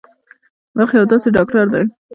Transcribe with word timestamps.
وخت 0.77 0.93
یو 0.97 1.05
داسې 1.11 1.27
ډاکټر 1.37 1.65
دی 1.73 1.83